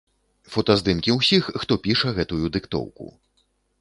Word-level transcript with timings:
Фотаздымкі 0.53 1.13
ўсіх, 1.19 1.51
хто 1.65 1.73
піша 1.85 2.15
гэтую 2.21 2.43
дыктоўку. 2.57 3.05